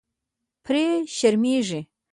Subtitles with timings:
[0.63, 0.85] پرې
[1.17, 1.81] شرمېږي.